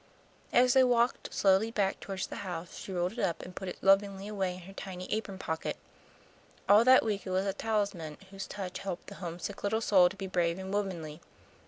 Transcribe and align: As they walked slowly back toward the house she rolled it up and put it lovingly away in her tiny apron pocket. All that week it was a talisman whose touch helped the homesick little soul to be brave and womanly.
As 0.51 0.73
they 0.73 0.83
walked 0.83 1.31
slowly 1.31 1.69
back 1.69 1.99
toward 1.99 2.21
the 2.21 2.37
house 2.37 2.75
she 2.79 2.91
rolled 2.91 3.11
it 3.13 3.19
up 3.19 3.43
and 3.43 3.55
put 3.55 3.67
it 3.67 3.83
lovingly 3.83 4.27
away 4.27 4.55
in 4.55 4.61
her 4.61 4.73
tiny 4.73 5.05
apron 5.13 5.37
pocket. 5.37 5.77
All 6.67 6.83
that 6.85 7.05
week 7.05 7.27
it 7.27 7.29
was 7.29 7.45
a 7.45 7.53
talisman 7.53 8.17
whose 8.31 8.47
touch 8.47 8.79
helped 8.79 9.05
the 9.09 9.15
homesick 9.21 9.63
little 9.63 9.79
soul 9.79 10.09
to 10.09 10.15
be 10.15 10.25
brave 10.25 10.57
and 10.57 10.73
womanly. 10.73 11.21